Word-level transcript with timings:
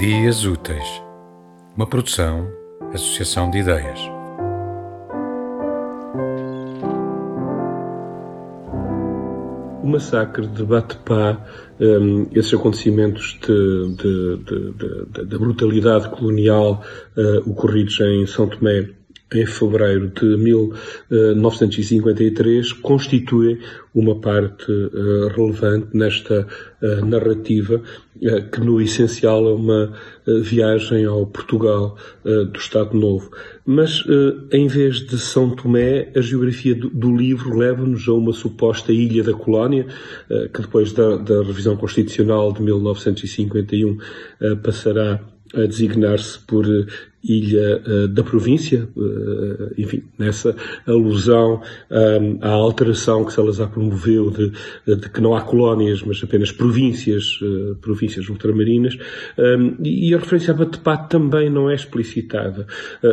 Dias 0.00 0.46
Úteis, 0.46 1.02
uma 1.76 1.86
produção, 1.86 2.50
associação 2.90 3.50
de 3.50 3.58
ideias. 3.58 4.00
O 9.82 9.86
massacre 9.86 10.46
de 10.46 10.64
Batepá, 10.64 11.44
um, 11.78 12.26
esses 12.32 12.54
acontecimentos 12.54 13.38
de, 13.42 13.94
de, 13.96 14.36
de, 14.38 15.24
da 15.26 15.38
brutalidade 15.38 16.08
colonial 16.08 16.82
uh, 17.18 17.50
ocorridos 17.50 18.00
em 18.00 18.26
São 18.26 18.48
Tomé 18.48 18.88
em 19.38 19.46
fevereiro 19.46 20.08
de 20.08 20.36
1953 20.36 22.72
constituem 22.74 23.58
uma 23.94 24.20
parte 24.20 24.70
uh, 24.70 25.28
relevante 25.28 25.88
nesta 25.94 26.46
uh, 26.80 27.04
narrativa 27.04 27.76
uh, 27.76 28.50
que 28.50 28.60
no 28.60 28.80
essencial 28.80 29.48
é 29.48 29.52
uma 29.52 29.92
viagem 30.42 31.04
ao 31.06 31.26
Portugal 31.26 31.96
do 32.24 32.56
Estado 32.56 32.96
Novo. 32.96 33.32
Mas 33.66 34.04
em 34.52 34.68
vez 34.68 35.00
de 35.00 35.18
São 35.18 35.56
Tomé, 35.56 36.12
a 36.14 36.20
geografia 36.20 36.72
do, 36.72 36.88
do 36.88 37.16
livro 37.16 37.56
leva-nos 37.56 38.06
a 38.06 38.12
uma 38.12 38.32
suposta 38.32 38.92
ilha 38.92 39.24
da 39.24 39.32
colónia, 39.32 39.88
que 40.54 40.60
depois 40.60 40.92
da, 40.92 41.16
da 41.16 41.42
revisão 41.42 41.76
constitucional 41.76 42.52
de 42.52 42.62
1951 42.62 43.98
passará 44.62 45.20
a 45.54 45.66
designar-se 45.66 46.38
por 46.40 46.64
eh, 46.64 46.86
ilha 47.22 47.82
uh, 47.86 48.08
da 48.08 48.22
província, 48.22 48.88
uh, 48.96 49.74
enfim, 49.76 50.02
nessa 50.18 50.56
alusão 50.86 51.60
um, 51.90 52.38
à 52.40 52.48
alteração 52.48 53.24
que 53.26 53.32
Salazar 53.32 53.68
promoveu 53.68 54.30
de, 54.30 54.52
de, 54.86 55.10
que 55.10 55.20
não 55.20 55.34
há 55.34 55.42
colónias, 55.42 56.02
mas 56.02 56.22
apenas 56.22 56.50
províncias, 56.50 57.38
uh, 57.42 57.76
províncias 57.76 58.28
ultramarinas, 58.28 58.96
um, 59.36 59.76
e 59.84 60.14
a 60.14 60.18
referência 60.18 60.54
a 60.54 60.56
Batepat 60.56 61.10
também 61.10 61.50
não 61.50 61.68
é 61.68 61.74
explicitada. 61.74 62.66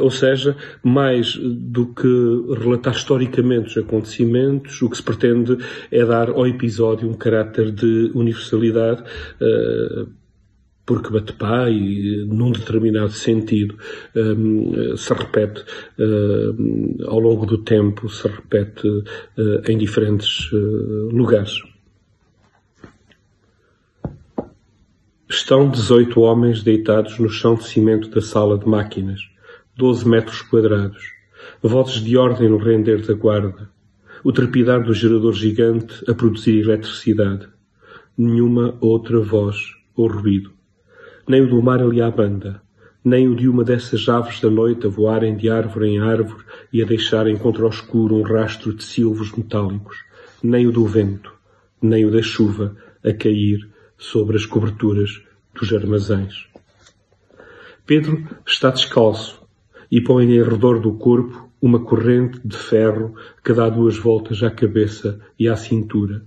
ou 0.00 0.10
seja, 0.10 0.56
mais 0.82 1.36
do 1.36 1.86
que 1.86 2.54
relatar 2.58 2.94
historicamente 2.94 3.68
os 3.68 3.76
acontecimentos, 3.78 4.82
o 4.82 4.90
que 4.90 4.96
se 4.96 5.02
pretende 5.02 5.56
é 5.90 6.04
dar 6.04 6.28
ao 6.28 6.46
episódio 6.46 7.08
um 7.08 7.14
caráter 7.14 7.70
de 7.70 8.10
universalidade 8.14 9.02
porque 10.86 11.10
Batepá, 11.10 11.70
e 11.70 12.24
num 12.26 12.52
determinado 12.52 13.12
sentido, 13.12 13.76
um, 14.14 14.96
se 14.96 15.14
repete 15.14 15.64
um, 15.98 16.96
ao 17.06 17.18
longo 17.18 17.46
do 17.46 17.58
tempo, 17.58 18.08
se 18.08 18.28
repete 18.28 18.86
uh, 18.86 19.02
em 19.66 19.78
diferentes 19.78 20.52
uh, 20.52 21.08
lugares. 21.10 21.62
Estão 25.28 25.70
18 25.70 26.20
homens 26.20 26.62
deitados 26.62 27.18
no 27.18 27.28
chão 27.28 27.54
de 27.54 27.64
cimento 27.64 28.10
da 28.10 28.20
sala 28.20 28.58
de 28.58 28.68
máquinas, 28.68 29.20
12 29.76 30.06
metros 30.06 30.42
quadrados, 30.42 31.02
vozes 31.62 32.02
de 32.02 32.16
ordem 32.16 32.48
no 32.48 32.58
render 32.58 33.04
da 33.06 33.14
guarda, 33.14 33.70
o 34.22 34.32
trepidar 34.32 34.84
do 34.84 34.94
gerador 34.94 35.32
gigante 35.32 36.04
a 36.08 36.14
produzir 36.14 36.60
eletricidade, 36.60 37.48
nenhuma 38.16 38.76
outra 38.80 39.18
voz 39.18 39.56
ou 39.96 40.08
ruído 40.08 40.54
nem 41.26 41.40
o 41.40 41.48
do 41.48 41.62
mar 41.62 41.80
ali 41.80 42.02
à 42.02 42.10
banda, 42.10 42.60
nem 43.04 43.28
o 43.28 43.34
de 43.34 43.48
uma 43.48 43.64
dessas 43.64 44.08
aves 44.08 44.40
da 44.40 44.50
noite 44.50 44.86
a 44.86 44.90
voarem 44.90 45.36
de 45.36 45.48
árvore 45.48 45.88
em 45.88 45.98
árvore 45.98 46.44
e 46.72 46.82
a 46.82 46.86
deixarem 46.86 47.36
contra 47.36 47.64
o 47.64 47.68
escuro 47.68 48.16
um 48.16 48.22
rastro 48.22 48.74
de 48.74 48.84
silvos 48.84 49.32
metálicos, 49.32 49.96
nem 50.42 50.66
o 50.66 50.72
do 50.72 50.84
vento, 50.86 51.32
nem 51.80 52.04
o 52.04 52.10
da 52.10 52.22
chuva 52.22 52.76
a 53.02 53.12
cair 53.12 53.68
sobre 53.96 54.36
as 54.36 54.44
coberturas 54.44 55.22
dos 55.54 55.72
armazéns. 55.72 56.48
Pedro 57.86 58.26
está 58.46 58.70
descalço 58.70 59.42
e 59.90 60.00
põe 60.00 60.24
em 60.24 60.42
redor 60.42 60.80
do 60.80 60.94
corpo 60.94 61.48
uma 61.60 61.80
corrente 61.80 62.40
de 62.44 62.56
ferro 62.56 63.14
que 63.42 63.52
dá 63.52 63.68
duas 63.68 63.96
voltas 63.96 64.42
à 64.42 64.50
cabeça 64.50 65.20
e 65.38 65.48
à 65.48 65.56
cintura 65.56 66.22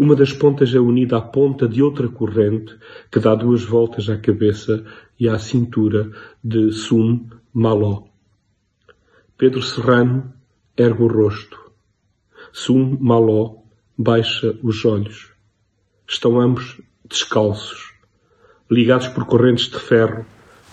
uma 0.00 0.16
das 0.16 0.32
pontas 0.32 0.74
é 0.74 0.80
unida 0.80 1.18
à 1.18 1.20
ponta 1.20 1.68
de 1.68 1.82
outra 1.82 2.08
corrente 2.08 2.74
que 3.12 3.20
dá 3.20 3.34
duas 3.34 3.62
voltas 3.62 4.08
à 4.08 4.16
cabeça 4.16 4.82
e 5.18 5.28
à 5.28 5.38
cintura 5.38 6.10
de 6.42 6.72
Sum 6.72 7.28
Maló. 7.52 8.04
Pedro 9.36 9.62
Serrano 9.62 10.32
ergue 10.74 11.02
o 11.02 11.06
rosto. 11.06 11.60
Sum 12.50 12.96
Maló 12.98 13.56
baixa 13.98 14.58
os 14.62 14.82
olhos. 14.86 15.34
Estão 16.08 16.40
ambos 16.40 16.80
descalços, 17.04 17.92
ligados 18.70 19.08
por 19.08 19.26
correntes 19.26 19.68
de 19.68 19.78
ferro 19.78 20.24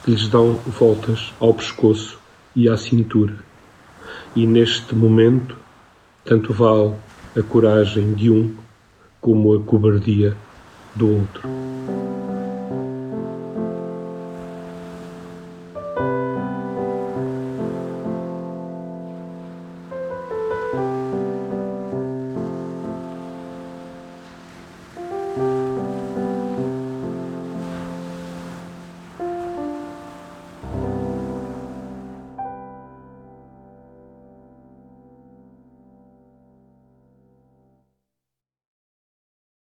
que 0.06 0.12
lhes 0.12 0.30
dão 0.30 0.54
voltas 0.54 1.34
ao 1.42 1.54
pescoço 1.54 2.18
e 2.56 2.70
à 2.70 2.78
cintura. 2.78 3.36
E 4.34 4.48
neste 4.48 4.96
momento, 4.96 5.58
tanto 6.24 6.54
vale 6.54 6.96
a 7.36 7.44
coragem 7.44 8.14
de 8.14 8.32
um 8.32 8.56
como 9.20 9.54
a 9.54 9.64
cobardia 9.64 10.38
do 10.96 11.10
outro. 11.10 12.17